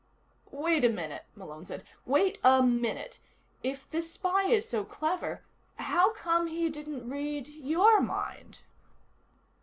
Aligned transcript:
"Wait 0.49 0.83
a 0.83 0.89
minute," 0.89 1.25
Malone 1.35 1.63
said. 1.63 1.83
"Wait 2.07 2.39
a 2.43 2.63
minute. 2.63 3.19
If 3.61 3.87
this 3.91 4.11
spy 4.13 4.47
is 4.47 4.67
so 4.67 4.83
clever, 4.83 5.43
how 5.75 6.11
come 6.13 6.47
he 6.47 6.71
didn't 6.71 7.07
read 7.07 7.47
your 7.47 8.01
mind?" 8.01 8.61